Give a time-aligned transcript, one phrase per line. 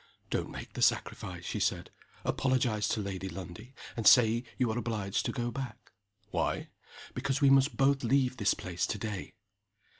[0.31, 1.91] "Don't make the sacrifice," she said.
[2.25, 5.91] "Apologize to Lady Lundie, and say you are obliged to go back."
[6.31, 6.69] "Why?"
[7.13, 9.35] "Because we must both leave this place to day."